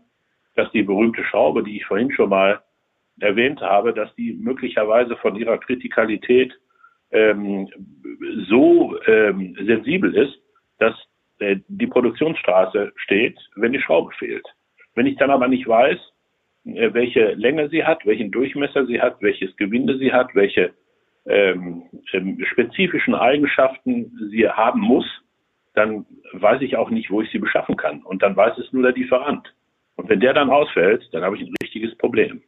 dass 0.56 0.72
die 0.72 0.84
berühmte 0.84 1.24
Schraube, 1.24 1.64
die 1.64 1.78
ich 1.78 1.86
vorhin 1.86 2.12
schon 2.12 2.30
mal 2.30 2.62
erwähnt 3.20 3.62
habe, 3.62 3.94
dass 3.94 4.14
die 4.16 4.34
möglicherweise 4.34 5.16
von 5.18 5.36
ihrer 5.36 5.58
Kritikalität 5.58 6.54
ähm, 7.12 7.70
so 8.48 8.98
ähm, 9.08 9.56
sensibel 9.66 10.16
ist, 10.16 10.40
dass 10.80 10.96
äh, 11.40 11.58
die 11.68 11.88
Produktionsstraße 11.88 12.92
steht, 12.96 13.38
wenn 13.56 13.74
die 13.74 13.82
Schraube 13.82 14.12
fehlt. 14.18 14.46
Wenn 14.96 15.06
ich 15.06 15.18
dann 15.18 15.32
aber 15.32 15.48
nicht 15.48 15.68
weiß, 15.68 16.00
welche 16.66 17.34
Länge 17.34 17.70
sie 17.70 17.84
hat, 17.84 18.06
welchen 18.06 18.32
Durchmesser 18.32 18.86
sie 18.86 19.02
hat, 19.02 19.22
welches 19.22 19.56
Gewinde 19.58 19.98
sie 19.98 20.14
hat, 20.14 20.34
welche 20.34 20.74
ähm, 21.26 21.84
ähm, 22.14 22.44
spezifischen 22.52 23.16
Eigenschaften 23.16 24.30
sie 24.32 24.48
haben 24.48 24.82
muss, 24.82 25.06
dann 25.74 26.06
weiß 26.34 26.62
ich 26.62 26.78
auch 26.78 26.90
nicht, 26.90 27.10
wo 27.10 27.22
ich 27.22 27.32
sie 27.32 27.40
beschaffen 27.40 27.76
kann. 27.76 28.02
Und 28.04 28.22
dann 28.22 28.36
weiß 28.36 28.58
es 28.58 28.72
nur 28.72 28.84
der 28.84 28.94
Lieferant. 28.94 29.54
Und 29.96 30.10
wenn 30.10 30.20
der 30.20 30.34
dann 30.34 30.50
ausfällt, 30.50 31.08
dann 31.12 31.24
habe 31.24 31.36
ich 31.36 31.42
ein 31.44 31.54
richtiges 31.62 31.96
Problem. 31.98 32.42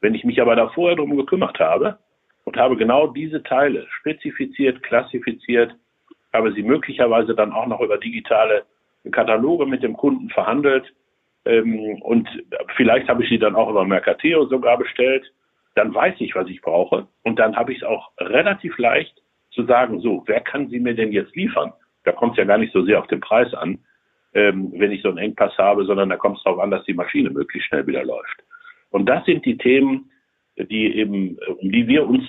Wenn 0.00 0.14
ich 0.14 0.24
mich 0.24 0.40
aber 0.40 0.56
da 0.56 0.68
vorher 0.68 0.96
drum 0.96 1.16
gekümmert 1.16 1.58
habe 1.58 1.98
und 2.44 2.56
habe 2.56 2.76
genau 2.76 3.06
diese 3.08 3.42
Teile 3.42 3.86
spezifiziert, 4.00 4.82
klassifiziert, 4.82 5.74
habe 6.32 6.52
sie 6.52 6.62
möglicherweise 6.62 7.34
dann 7.34 7.52
auch 7.52 7.66
noch 7.66 7.80
über 7.80 7.98
digitale 7.98 8.64
Kataloge 9.10 9.66
mit 9.66 9.82
dem 9.82 9.96
Kunden 9.96 10.28
verhandelt, 10.30 10.92
ähm, 11.44 12.00
und 12.02 12.28
vielleicht 12.76 13.08
habe 13.08 13.22
ich 13.22 13.28
sie 13.28 13.38
dann 13.38 13.54
auch 13.54 13.70
über 13.70 13.84
Mercateo 13.84 14.46
sogar 14.46 14.78
bestellt. 14.78 15.24
Dann 15.74 15.94
weiß 15.94 16.14
ich, 16.18 16.34
was 16.34 16.48
ich 16.48 16.60
brauche. 16.60 17.08
Und 17.22 17.38
dann 17.38 17.56
habe 17.56 17.72
ich 17.72 17.78
es 17.78 17.84
auch 17.84 18.12
relativ 18.18 18.78
leicht 18.78 19.20
zu 19.50 19.64
sagen, 19.64 20.00
so, 20.00 20.22
wer 20.26 20.40
kann 20.40 20.68
sie 20.68 20.80
mir 20.80 20.94
denn 20.94 21.12
jetzt 21.12 21.34
liefern? 21.36 21.72
Da 22.04 22.12
kommt 22.12 22.32
es 22.32 22.38
ja 22.38 22.44
gar 22.44 22.58
nicht 22.58 22.72
so 22.72 22.84
sehr 22.84 22.98
auf 22.98 23.06
den 23.08 23.20
Preis 23.20 23.52
an, 23.54 23.78
ähm, 24.34 24.72
wenn 24.76 24.92
ich 24.92 25.02
so 25.02 25.08
einen 25.08 25.18
Engpass 25.18 25.56
habe, 25.58 25.84
sondern 25.84 26.08
da 26.08 26.16
kommt 26.16 26.38
es 26.38 26.44
darauf 26.44 26.60
an, 26.60 26.70
dass 26.70 26.84
die 26.84 26.94
Maschine 26.94 27.30
möglichst 27.30 27.68
schnell 27.68 27.86
wieder 27.86 28.04
läuft. 28.04 28.44
Und 28.90 29.06
das 29.06 29.24
sind 29.24 29.44
die 29.44 29.56
Themen, 29.56 30.10
die 30.56 30.94
eben, 30.96 31.36
um 31.60 31.72
die 31.72 31.88
wir 31.88 32.06
uns 32.06 32.22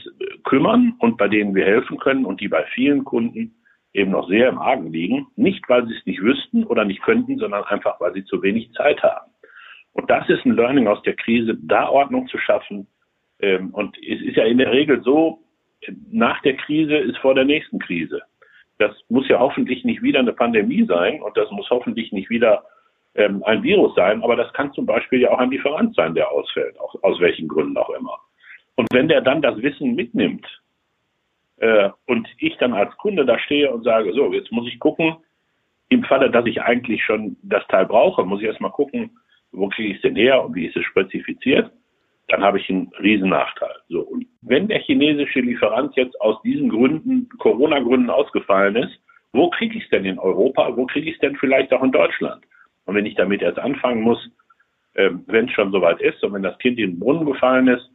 kümmern 0.43 0.95
und 1.00 1.17
bei 1.17 1.27
denen 1.27 1.53
wir 1.53 1.65
helfen 1.65 2.00
können 2.00 2.25
und 2.25 2.41
die 2.41 2.48
bei 2.48 2.63
vielen 2.74 3.03
Kunden 3.03 3.55
eben 3.96 4.12
noch 4.12 4.28
sehr 4.28 4.50
im 4.50 4.60
Argen 4.60 4.92
liegen. 4.92 5.28
Nicht, 5.36 5.68
weil 5.70 5.88
sie 5.88 5.96
es 5.96 6.06
nicht 6.06 6.22
wüssten 6.22 6.66
oder 6.66 6.86
nicht 6.86 7.02
könnten, 7.02 7.38
sondern 7.38 7.64
einfach, 7.64 8.00
weil 8.00 8.14
sie 8.14 8.25
zu 8.25 8.42
wenig 8.44 8.72
Zeit 8.74 9.02
haben. 9.02 9.32
Und 9.94 10.10
das 10.10 10.28
ist 10.30 10.46
ein 10.46 10.56
Learning 10.56 10.88
aus 10.88 11.02
der 11.04 11.16
Krise, 11.16 11.58
da 11.62 11.88
Ordnung 11.88 12.28
zu 12.28 12.38
schaffen. 12.38 12.88
Ähm, 13.40 13.70
und 13.74 13.98
es 13.98 14.22
ist 14.22 14.36
ja 14.36 14.44
in 14.44 14.58
der 14.58 14.72
Regel 14.72 15.02
so, 15.02 15.40
nach 16.12 16.42
der 16.42 16.58
Krise 16.58 16.98
ist 16.98 17.18
vor 17.20 17.34
der 17.34 17.46
nächsten 17.46 17.80
Krise. 17.80 18.22
Das 18.78 18.92
muss 19.08 19.28
ja 19.30 19.40
hoffentlich 19.40 19.86
nicht 19.86 20.02
wieder 20.02 20.20
eine 20.20 20.34
Pandemie 20.34 20.86
sein 20.86 21.22
und 21.22 21.38
das 21.38 21.50
muss 21.52 21.70
hoffentlich 21.70 22.12
nicht 22.12 22.30
wieder 22.30 22.66
ähm, 23.16 23.42
ein 23.46 23.64
Virus 23.64 23.96
sein, 23.96 24.22
aber 24.22 24.36
das 24.36 24.52
kann 24.52 24.74
zum 24.74 24.86
Beispiel 24.86 25.22
ja 25.22 25.32
auch 25.32 25.40
ein 25.40 25.52
Lieferant 25.52 25.96
sein, 25.96 26.14
der 26.14 26.30
ausfällt, 26.30 26.78
aus, 26.80 27.02
aus 27.02 27.20
welchen 27.22 27.48
Gründen 27.48 27.78
auch 27.78 27.90
immer. 27.92 28.20
Und 28.75 28.90
wenn 28.92 29.08
der 29.08 29.22
dann 29.22 29.42
das 29.42 29.62
Wissen 29.62 29.96
mitnimmt 29.96 30.46
äh, 31.58 31.90
und 32.06 32.28
ich 32.38 32.58
dann 32.58 32.74
als 32.74 32.96
Kunde 32.98 33.26
da 33.26 33.40
stehe 33.40 33.72
und 33.72 33.84
sage, 33.84 34.14
so, 34.14 34.34
jetzt 34.34 34.52
muss 34.52 34.68
ich 34.68 34.80
gucken, 34.80 35.18
im 35.90 36.04
Falle, 36.04 36.30
dass 36.30 36.46
ich 36.46 36.62
eigentlich 36.62 37.04
schon 37.04 37.38
das 37.44 37.66
Teil 37.68 37.86
brauche, 37.86 38.24
muss 38.26 38.42
ich 38.42 38.48
erstmal 38.48 38.72
gucken, 38.72 39.12
wo 39.52 39.70
kriege 39.70 39.90
ich 39.90 39.96
es 39.98 40.02
denn 40.02 40.16
her 40.16 40.44
und 40.44 40.56
wie 40.56 40.66
ist 40.66 40.76
es 40.76 40.84
spezifiziert, 40.86 41.72
dann 42.28 42.44
habe 42.44 42.60
ich 42.60 42.70
einen 42.70 42.92
riesen 43.02 43.30
Nachteil. 43.30 43.76
So, 43.88 44.02
und 44.02 44.26
wenn 44.42 44.68
der 44.68 44.80
chinesische 44.80 45.42
Lieferant 45.42 45.96
jetzt 45.96 46.20
aus 46.22 46.42
diesen 46.42 46.70
Gründen, 46.70 47.30
Corona-Gründen 47.38 48.10
ausgefallen 48.10 48.76
ist, 48.76 49.00
wo 49.32 49.50
kriege 49.50 49.78
ich 49.78 49.84
es 49.84 49.90
denn 49.90 50.06
in 50.06 50.18
Europa? 50.18 50.76
Wo 50.76 50.86
kriege 50.86 51.10
ich 51.10 51.16
es 51.16 51.22
denn 51.22 51.36
vielleicht 51.36 51.72
auch 51.74 51.84
in 51.84 51.92
Deutschland? 51.92 52.44
Und 52.86 52.96
wenn 52.96 53.06
ich 53.06 53.16
damit 53.16 53.42
erst 53.42 53.60
anfangen 53.60 54.02
muss, 54.02 54.30
äh, 54.94 55.12
wenn 55.28 55.46
es 55.46 55.52
schon 55.52 55.72
soweit 55.72 56.02
ist 56.02 56.24
und 56.24 56.34
wenn 56.34 56.44
das 56.44 56.58
Kind 56.60 56.80
in 56.80 56.92
den 56.92 57.00
Brunnen 57.00 57.26
gefallen 57.26 57.68
ist, 57.68 57.90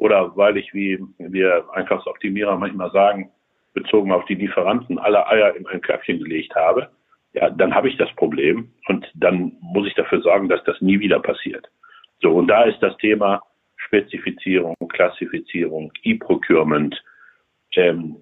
oder 0.00 0.34
weil 0.34 0.56
ich, 0.56 0.72
wie 0.72 0.98
wir 1.18 1.66
Einkaufsoptimierer 1.74 2.56
manchmal 2.56 2.90
sagen, 2.90 3.30
bezogen 3.74 4.12
auf 4.12 4.24
die 4.24 4.34
Lieferanten 4.34 4.98
alle 4.98 5.26
Eier 5.28 5.54
in 5.54 5.66
ein 5.66 5.82
Köpfchen 5.82 6.18
gelegt 6.18 6.54
habe, 6.54 6.88
ja, 7.34 7.50
dann 7.50 7.74
habe 7.74 7.90
ich 7.90 7.98
das 7.98 8.10
Problem 8.16 8.70
und 8.88 9.06
dann 9.14 9.52
muss 9.60 9.86
ich 9.86 9.94
dafür 9.94 10.22
sorgen, 10.22 10.48
dass 10.48 10.64
das 10.64 10.80
nie 10.80 10.98
wieder 11.00 11.20
passiert. 11.20 11.70
So, 12.22 12.32
und 12.32 12.48
da 12.48 12.62
ist 12.64 12.82
das 12.82 12.96
Thema 12.96 13.42
Spezifizierung, 13.76 14.74
Klassifizierung, 14.88 15.92
E-Procurement, 16.02 17.00
ähm, 17.76 18.16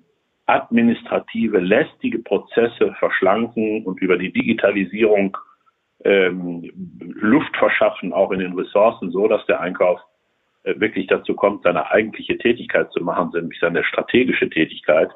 administrative, 0.46 1.60
lästige 1.60 2.18
Prozesse 2.18 2.92
verschlanken 2.98 3.84
und 3.86 4.00
über 4.00 4.18
die 4.18 4.32
Digitalisierung 4.32 5.36
ähm, 6.04 6.70
Luft 6.98 7.56
verschaffen, 7.56 8.12
auch 8.12 8.32
in 8.32 8.40
den 8.40 8.54
Ressourcen, 8.54 9.12
so 9.12 9.28
dass 9.28 9.46
der 9.46 9.60
Einkauf 9.60 10.00
wirklich 10.64 11.06
dazu 11.06 11.34
kommt, 11.34 11.62
seine 11.62 11.90
eigentliche 11.90 12.38
Tätigkeit 12.38 12.90
zu 12.92 13.02
machen, 13.02 13.30
nämlich 13.32 13.58
seine 13.60 13.84
strategische 13.84 14.50
Tätigkeit 14.50 15.10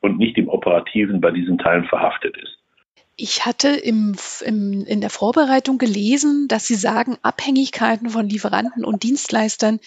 und 0.00 0.18
nicht 0.18 0.38
im 0.38 0.48
Operativen 0.48 1.20
bei 1.20 1.30
diesen 1.30 1.58
Teilen 1.58 1.84
verhaftet 1.84 2.36
ist. 2.36 2.58
Ich 3.16 3.44
hatte 3.44 3.68
im, 3.70 4.14
im, 4.44 4.84
in 4.86 5.00
der 5.00 5.10
Vorbereitung 5.10 5.78
gelesen, 5.78 6.46
dass 6.48 6.68
Sie 6.68 6.76
sagen, 6.76 7.16
Abhängigkeiten 7.22 8.10
von 8.10 8.28
Lieferanten 8.28 8.84
und 8.84 9.02
Dienstleistern, 9.02 9.80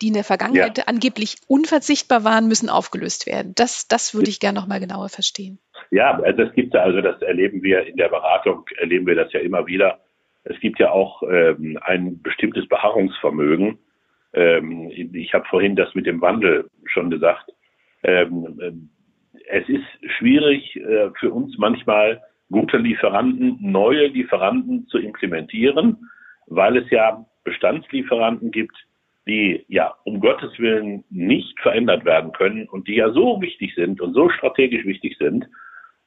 die 0.00 0.08
in 0.08 0.14
der 0.14 0.24
Vergangenheit 0.24 0.78
ja. 0.78 0.84
angeblich 0.86 1.36
unverzichtbar 1.48 2.24
waren, 2.24 2.48
müssen 2.48 2.70
aufgelöst 2.70 3.26
werden. 3.26 3.52
Das, 3.56 3.88
das 3.88 4.14
würde 4.14 4.30
ich 4.30 4.40
gerne 4.40 4.58
noch 4.58 4.66
mal 4.66 4.80
genauer 4.80 5.10
verstehen. 5.10 5.58
Ja, 5.90 6.18
also 6.18 6.42
es 6.42 6.54
gibt 6.54 6.74
also 6.76 7.00
das 7.00 7.20
erleben 7.22 7.62
wir 7.62 7.86
in 7.86 7.96
der 7.96 8.08
Beratung, 8.08 8.64
erleben 8.78 9.06
wir 9.06 9.16
das 9.16 9.32
ja 9.32 9.40
immer 9.40 9.66
wieder. 9.66 10.00
Es 10.44 10.58
gibt 10.60 10.78
ja 10.78 10.90
auch 10.90 11.22
ähm, 11.22 11.78
ein 11.82 12.22
bestimmtes 12.22 12.66
Beharrungsvermögen. 12.68 13.78
Ähm, 14.32 14.90
ich 14.90 15.32
habe 15.34 15.44
vorhin 15.48 15.76
das 15.76 15.94
mit 15.94 16.06
dem 16.06 16.20
Wandel 16.20 16.68
schon 16.86 17.10
gesagt. 17.10 17.50
Ähm, 18.02 18.90
es 19.48 19.68
ist 19.68 19.86
schwierig 20.18 20.76
äh, 20.76 21.10
für 21.18 21.32
uns 21.32 21.56
manchmal 21.58 22.20
gute 22.50 22.78
Lieferanten, 22.78 23.58
neue 23.60 24.06
Lieferanten 24.06 24.86
zu 24.88 24.98
implementieren, 24.98 26.08
weil 26.46 26.76
es 26.78 26.90
ja 26.90 27.24
Bestandslieferanten 27.44 28.50
gibt, 28.50 28.76
die 29.26 29.64
ja 29.68 29.94
um 30.04 30.20
Gottes 30.20 30.58
Willen 30.58 31.04
nicht 31.10 31.58
verändert 31.60 32.04
werden 32.04 32.32
können 32.32 32.68
und 32.68 32.88
die 32.88 32.96
ja 32.96 33.10
so 33.10 33.40
wichtig 33.40 33.74
sind 33.74 34.00
und 34.00 34.14
so 34.14 34.30
strategisch 34.30 34.84
wichtig 34.86 35.16
sind, 35.18 35.46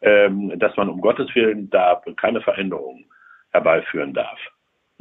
ähm, 0.02 0.58
dass 0.58 0.76
man 0.78 0.90
um 0.90 1.02
Gottes 1.02 1.34
Willen 1.36 1.70
da 1.70 2.02
keine 2.18 2.42
Veränderungen 2.42 3.06
herbeiführen 3.52 4.14
darf. 4.14 4.40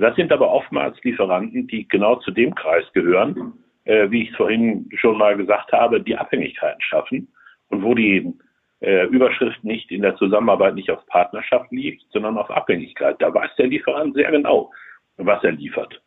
Das 0.00 0.16
sind 0.16 0.32
aber 0.32 0.50
oftmals 0.50 0.96
Lieferanten, 1.04 1.66
die 1.66 1.86
genau 1.86 2.16
zu 2.16 2.30
dem 2.30 2.54
Kreis 2.54 2.90
gehören, 2.94 3.52
äh, 3.84 4.10
wie 4.10 4.22
ich 4.22 4.30
es 4.30 4.36
vorhin 4.36 4.88
schon 4.94 5.18
mal 5.18 5.36
gesagt 5.36 5.72
habe, 5.72 6.00
die 6.00 6.16
Abhängigkeiten 6.16 6.80
schaffen 6.80 7.28
und 7.68 7.82
wo 7.82 7.94
die 7.94 8.32
äh, 8.80 9.06
Überschrift 9.08 9.62
nicht 9.62 9.90
in 9.90 10.00
der 10.00 10.16
Zusammenarbeit 10.16 10.74
nicht 10.74 10.90
auf 10.90 11.04
Partnerschaft 11.06 11.70
liegt, 11.70 12.02
sondern 12.12 12.38
auf 12.38 12.50
Abhängigkeit. 12.50 13.16
Da 13.20 13.32
weiß 13.32 13.50
der 13.58 13.66
Lieferant 13.66 14.14
sehr 14.14 14.30
genau, 14.30 14.72
was 15.18 15.44
er 15.44 15.52
liefert. 15.52 16.00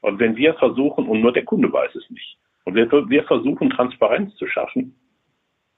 Und 0.00 0.18
wenn 0.18 0.34
wir 0.36 0.54
versuchen, 0.54 1.06
und 1.06 1.20
nur 1.20 1.32
der 1.32 1.44
Kunde 1.44 1.72
weiß 1.72 1.94
es 1.94 2.10
nicht, 2.10 2.38
und 2.64 2.74
wir, 2.74 2.90
wir 2.90 3.22
versuchen, 3.24 3.70
Transparenz 3.70 4.34
zu 4.34 4.48
schaffen, 4.48 4.96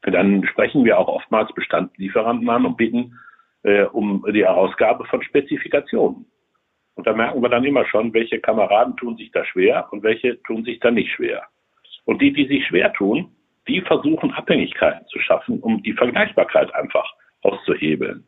dann 0.02 0.46
sprechen 0.46 0.86
wir 0.86 0.98
auch 0.98 1.08
oftmals 1.08 1.52
Bestandslieferanten 1.52 2.48
an 2.48 2.64
und 2.64 2.78
bitten 2.78 3.18
äh, 3.62 3.82
um 3.82 4.24
die 4.32 4.44
Herausgabe 4.46 5.04
von 5.04 5.22
Spezifikationen. 5.22 6.24
Und 6.98 7.06
da 7.06 7.12
merken 7.12 7.40
wir 7.40 7.48
dann 7.48 7.62
immer 7.62 7.86
schon, 7.86 8.12
welche 8.12 8.40
Kameraden 8.40 8.96
tun 8.96 9.16
sich 9.16 9.30
da 9.30 9.44
schwer 9.44 9.86
und 9.92 10.02
welche 10.02 10.42
tun 10.42 10.64
sich 10.64 10.80
da 10.80 10.90
nicht 10.90 11.12
schwer. 11.12 11.44
Und 12.04 12.20
die, 12.20 12.32
die 12.32 12.48
sich 12.48 12.66
schwer 12.66 12.92
tun, 12.92 13.30
die 13.68 13.80
versuchen 13.82 14.32
Abhängigkeiten 14.32 15.06
zu 15.06 15.20
schaffen, 15.20 15.60
um 15.60 15.80
die 15.84 15.92
Vergleichbarkeit 15.92 16.74
einfach 16.74 17.08
auszuhebeln. 17.42 18.24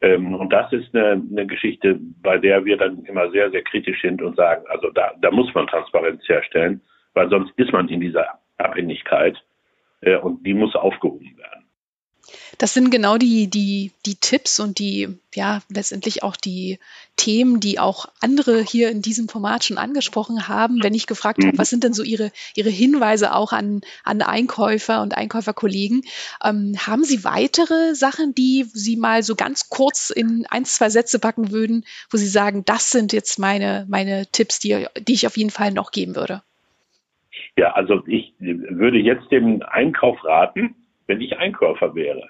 Ähm, 0.00 0.34
und 0.34 0.50
das 0.54 0.72
ist 0.72 0.94
eine, 0.94 1.22
eine, 1.30 1.46
Geschichte, 1.46 2.00
bei 2.22 2.38
der 2.38 2.64
wir 2.64 2.78
dann 2.78 3.04
immer 3.04 3.30
sehr, 3.30 3.50
sehr 3.50 3.62
kritisch 3.62 4.00
sind 4.00 4.22
und 4.22 4.36
sagen, 4.36 4.64
also 4.70 4.88
da, 4.88 5.12
da 5.20 5.30
muss 5.30 5.52
man 5.52 5.66
Transparenz 5.66 6.26
herstellen, 6.26 6.80
weil 7.12 7.28
sonst 7.28 7.52
ist 7.58 7.72
man 7.72 7.88
in 7.88 8.00
dieser 8.00 8.38
Abhängigkeit 8.56 9.36
äh, 10.00 10.16
und 10.16 10.46
die 10.46 10.54
muss 10.54 10.74
aufgehoben 10.74 11.36
werden. 11.36 11.64
Das 12.58 12.74
sind 12.74 12.90
genau 12.90 13.18
die, 13.18 13.48
die, 13.48 13.92
die 14.04 14.16
Tipps 14.16 14.60
und 14.60 14.78
die, 14.78 15.08
ja, 15.34 15.60
letztendlich 15.68 16.22
auch 16.22 16.36
die 16.36 16.78
Themen, 17.16 17.60
die 17.60 17.78
auch 17.78 18.06
andere 18.20 18.62
hier 18.62 18.90
in 18.90 19.02
diesem 19.02 19.28
Format 19.28 19.64
schon 19.64 19.78
angesprochen 19.78 20.48
haben. 20.48 20.82
Wenn 20.82 20.94
ich 20.94 21.06
gefragt 21.06 21.38
habe, 21.38 21.52
mhm. 21.52 21.58
was 21.58 21.70
sind 21.70 21.84
denn 21.84 21.92
so 21.92 22.02
Ihre, 22.02 22.32
Ihre 22.54 22.70
Hinweise 22.70 23.34
auch 23.34 23.52
an, 23.52 23.82
an 24.04 24.22
Einkäufer 24.22 25.02
und 25.02 25.16
Einkäuferkollegen? 25.16 26.02
Ähm, 26.44 26.74
haben 26.86 27.04
Sie 27.04 27.24
weitere 27.24 27.94
Sachen, 27.94 28.34
die 28.34 28.64
Sie 28.72 28.96
mal 28.96 29.22
so 29.22 29.34
ganz 29.34 29.68
kurz 29.68 30.10
in 30.10 30.46
ein, 30.50 30.64
zwei 30.64 30.90
Sätze 30.90 31.18
packen 31.18 31.50
würden, 31.50 31.84
wo 32.10 32.16
Sie 32.16 32.28
sagen, 32.28 32.64
das 32.64 32.90
sind 32.90 33.12
jetzt 33.12 33.38
meine, 33.38 33.86
meine 33.88 34.26
Tipps, 34.26 34.58
die, 34.58 34.86
die 35.00 35.14
ich 35.14 35.26
auf 35.26 35.36
jeden 35.36 35.50
Fall 35.50 35.72
noch 35.72 35.90
geben 35.90 36.16
würde? 36.16 36.42
Ja, 37.56 37.72
also 37.72 38.02
ich 38.06 38.32
würde 38.38 38.98
jetzt 38.98 39.30
dem 39.32 39.62
Einkauf 39.62 40.24
raten, 40.24 40.76
wenn 41.08 41.20
ich 41.20 41.36
Einkäufer 41.36 41.94
wäre, 41.94 42.28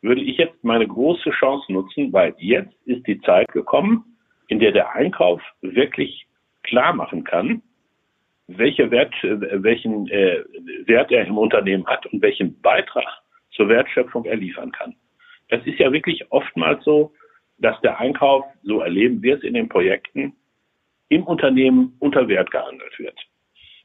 würde 0.00 0.22
ich 0.22 0.38
jetzt 0.38 0.64
meine 0.64 0.86
große 0.86 1.30
Chance 1.30 1.70
nutzen, 1.70 2.12
weil 2.12 2.34
jetzt 2.38 2.74
ist 2.86 3.06
die 3.06 3.20
Zeit 3.20 3.48
gekommen, 3.48 4.16
in 4.48 4.58
der 4.58 4.72
der 4.72 4.94
Einkauf 4.94 5.42
wirklich 5.60 6.26
klar 6.62 6.94
machen 6.94 7.24
kann, 7.24 7.62
welche 8.46 8.90
Wert, 8.90 9.14
welchen 9.22 10.08
äh, 10.08 10.42
Wert 10.86 11.12
er 11.12 11.26
im 11.26 11.38
Unternehmen 11.38 11.86
hat 11.86 12.06
und 12.06 12.22
welchen 12.22 12.60
Beitrag 12.60 13.06
zur 13.50 13.68
Wertschöpfung 13.68 14.24
er 14.24 14.36
liefern 14.36 14.72
kann. 14.72 14.96
Das 15.48 15.64
ist 15.66 15.78
ja 15.78 15.92
wirklich 15.92 16.24
oftmals 16.30 16.82
so, 16.84 17.12
dass 17.58 17.80
der 17.82 18.00
Einkauf, 18.00 18.44
so 18.62 18.80
erleben 18.80 19.22
wir 19.22 19.36
es 19.36 19.42
in 19.42 19.54
den 19.54 19.68
Projekten, 19.68 20.34
im 21.08 21.24
Unternehmen 21.24 21.96
unter 21.98 22.26
Wert 22.28 22.50
gehandelt 22.50 22.98
wird. 22.98 23.18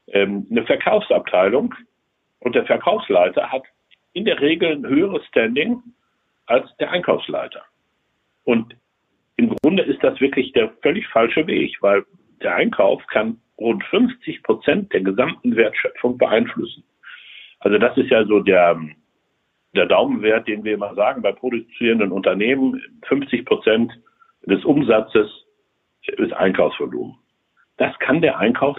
Ähm, 0.08 0.46
eine 0.50 0.64
Verkaufsabteilung 0.64 1.74
und 2.40 2.54
der 2.54 2.64
Verkaufsleiter 2.64 3.50
hat 3.50 3.64
in 4.16 4.24
der 4.24 4.40
Regel 4.40 4.72
ein 4.72 4.86
höheres 4.86 5.24
Standing 5.26 5.82
als 6.46 6.74
der 6.78 6.90
Einkaufsleiter. 6.90 7.62
Und 8.44 8.74
im 9.36 9.54
Grunde 9.56 9.82
ist 9.82 10.02
das 10.02 10.18
wirklich 10.20 10.52
der 10.52 10.70
völlig 10.80 11.06
falsche 11.08 11.46
Weg, 11.46 11.76
weil 11.82 12.02
der 12.40 12.54
Einkauf 12.54 13.06
kann 13.08 13.38
rund 13.58 13.84
50 13.84 14.42
Prozent 14.42 14.90
der 14.94 15.02
gesamten 15.02 15.54
Wertschöpfung 15.54 16.16
beeinflussen. 16.16 16.82
Also 17.58 17.76
das 17.76 17.94
ist 17.98 18.08
ja 18.08 18.24
so 18.24 18.40
der, 18.40 18.80
der 19.74 19.84
Daumenwert, 19.84 20.48
den 20.48 20.64
wir 20.64 20.74
immer 20.74 20.94
sagen 20.94 21.20
bei 21.20 21.32
produzierenden 21.32 22.10
Unternehmen. 22.10 22.82
50 23.08 23.44
Prozent 23.44 23.92
des 24.46 24.64
Umsatzes 24.64 25.28
ist 26.06 26.32
Einkaufsvolumen. 26.32 27.16
Das 27.76 27.98
kann 27.98 28.22
der 28.22 28.38
Einkauf 28.38 28.78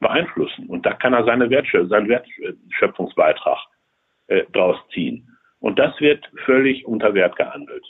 beeinflussen 0.00 0.66
und 0.66 0.84
da 0.84 0.92
kann 0.92 1.14
er 1.14 1.24
seine 1.24 1.48
Wertschöpfung, 1.48 1.88
seinen 1.88 2.08
Wertschöpfungsbeitrag 2.10 3.68
äh, 4.28 4.44
draus 4.52 4.76
ziehen. 4.92 5.28
Und 5.60 5.78
das 5.78 5.98
wird 6.00 6.28
völlig 6.44 6.86
unter 6.86 7.14
Wert 7.14 7.36
gehandelt. 7.36 7.84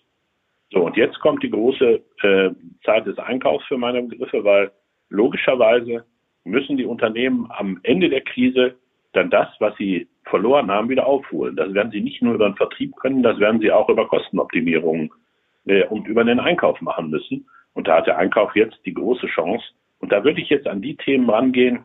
So, 0.71 0.85
und 0.85 0.97
jetzt 0.97 1.19
kommt 1.21 1.43
die 1.43 1.51
große 1.51 2.03
äh, 2.23 2.51
Zeit 2.85 3.07
des 3.07 3.19
Einkaufs 3.19 3.65
für 3.67 3.79
meine 3.79 4.03
Begriffe, 4.03 4.45
weil 4.45 4.73
logischerweise 5.09 6.05
müssen 6.45 6.77
die 6.77 6.85
Unternehmen 6.85 7.49
am 7.51 7.81
Ende 7.83 8.09
der 8.09 8.21
Krise 8.21 8.77
dann 9.13 9.31
das, 9.31 9.49
was 9.61 9.77
sie 9.77 10.09
verloren 10.25 10.71
haben, 10.71 10.89
wieder 10.89 11.07
aufholen. 11.07 11.57
Das 11.57 11.73
werden 11.75 11.93
sie 11.93 12.01
nicht 12.01 12.23
nur 12.23 12.35
über 12.35 12.49
den 12.49 12.57
Vertrieb 12.57 12.97
können, 12.97 13.23
das 13.23 13.39
werden 13.39 13.61
sie 13.61 13.71
auch 13.71 13.89
über 13.89 14.09
Kostenoptimierungen 14.09 15.11
äh, 15.67 15.85
und 15.87 16.07
über 16.07 16.25
den 16.25 16.41
Einkauf 16.41 16.81
machen 16.81 17.11
müssen. 17.11 17.49
Und 17.75 17.89
da 17.89 17.97
hat 17.97 18.07
der 18.07 18.19
Einkauf 18.19 18.55
jetzt 18.57 18.79
die 18.87 18.95
große 18.95 19.27
Chance. 19.29 19.65
Und 19.99 20.13
da 20.13 20.25
würde 20.25 20.41
ich 20.41 20.49
jetzt 20.49 20.67
an 20.67 20.83
die 20.83 20.97
Themen 20.97 21.29
rangehen, 21.29 21.81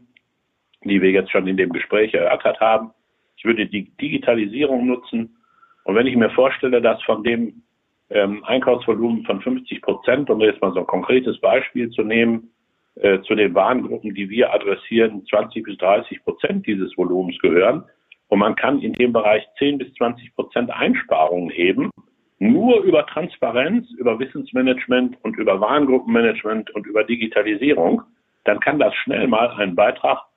die 0.83 1.01
wir 1.01 1.11
jetzt 1.11 1.31
schon 1.31 1.47
in 1.47 1.57
dem 1.57 1.71
Gespräch 1.71 2.13
erörtert 2.13 2.59
haben. 2.59 2.91
Ich 3.39 3.45
würde 3.45 3.65
die 3.65 3.89
Digitalisierung 4.01 4.85
nutzen. 4.85 5.37
Und 5.85 5.95
wenn 5.95 6.07
ich 6.07 6.15
mir 6.15 6.29
vorstelle, 6.31 6.81
dass 6.81 7.01
von 7.03 7.23
dem 7.23 7.63
ähm, 8.09 8.43
Einkaufsvolumen 8.43 9.23
von 9.23 9.41
50 9.41 9.81
Prozent, 9.81 10.29
um 10.29 10.41
jetzt 10.41 10.61
mal 10.61 10.73
so 10.73 10.81
ein 10.81 10.87
konkretes 10.87 11.39
Beispiel 11.39 11.89
zu 11.89 12.03
nehmen, 12.03 12.51
äh, 12.95 13.21
zu 13.21 13.35
den 13.35 13.55
Warengruppen, 13.55 14.13
die 14.13 14.29
wir 14.29 14.53
adressieren, 14.53 15.25
20 15.25 15.63
bis 15.63 15.77
30 15.77 16.21
Prozent 16.25 16.67
dieses 16.67 16.95
Volumens 16.97 17.39
gehören. 17.39 17.85
Und 18.27 18.39
man 18.39 18.55
kann 18.55 18.81
in 18.81 18.91
dem 18.93 19.13
Bereich 19.13 19.47
10 19.57 19.77
bis 19.77 19.93
20 19.93 20.35
Prozent 20.35 20.69
Einsparungen 20.69 21.49
heben, 21.49 21.91
nur 22.39 22.81
über 22.81 23.05
Transparenz, 23.05 23.89
über 23.97 24.19
Wissensmanagement 24.19 25.17
und 25.23 25.37
über 25.37 25.61
Warengruppenmanagement 25.61 26.71
und 26.71 26.85
über 26.87 27.05
Digitalisierung. 27.05 28.01
Dann 28.43 28.59
kann 28.59 28.79
das 28.79 28.93
schnell 28.95 29.27
mal 29.27 29.49
einen 29.51 29.75
Beitrag 29.75 30.28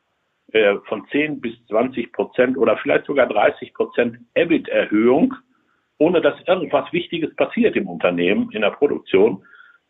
äh, 0.53 0.77
von 0.87 1.07
10 1.11 1.41
bis 1.41 1.55
20 1.69 2.13
Prozent 2.13 2.57
oder 2.57 2.77
vielleicht 2.77 3.07
sogar 3.07 3.27
30 3.27 3.75
Prozent 3.75 4.19
EBIT-Erhöhung 4.35 5.35
ohne 6.03 6.21
dass 6.21 6.35
irgendwas 6.47 6.93
Wichtiges 6.93 7.35
passiert 7.37 7.77
im 7.77 7.89
Unternehmen, 7.89 8.51
in 8.51 8.63
der 8.63 8.71
Produktion, 8.71 9.45